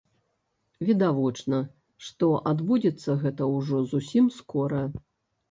Відавочна, 0.87 1.59
што 2.07 2.31
адбудзецца 2.53 3.11
гэта 3.27 3.51
ўжо 3.59 3.85
зусім 3.95 4.33
скора. 4.41 4.83